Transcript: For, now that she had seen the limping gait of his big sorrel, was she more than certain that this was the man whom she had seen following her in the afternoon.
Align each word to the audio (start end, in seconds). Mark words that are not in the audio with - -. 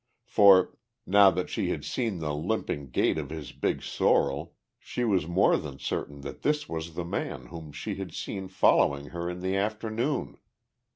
For, 0.25 0.79
now 1.05 1.29
that 1.29 1.47
she 1.51 1.69
had 1.69 1.85
seen 1.85 2.17
the 2.17 2.33
limping 2.33 2.89
gait 2.89 3.19
of 3.19 3.29
his 3.29 3.51
big 3.51 3.83
sorrel, 3.83 4.45
was 4.97 5.23
she 5.23 5.27
more 5.27 5.57
than 5.57 5.77
certain 5.77 6.21
that 6.21 6.41
this 6.41 6.67
was 6.67 6.95
the 6.95 7.05
man 7.05 7.45
whom 7.49 7.71
she 7.71 7.93
had 7.97 8.11
seen 8.11 8.47
following 8.47 9.09
her 9.09 9.29
in 9.29 9.41
the 9.41 9.55
afternoon. 9.55 10.39